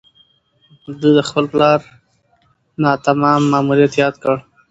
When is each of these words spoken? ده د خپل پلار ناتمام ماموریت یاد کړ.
ده 0.99 1.09
د 1.17 1.19
خپل 1.29 1.45
پلار 1.53 1.79
ناتمام 2.83 3.41
ماموریت 3.53 3.93
یاد 4.03 4.15
کړ. 4.23 4.35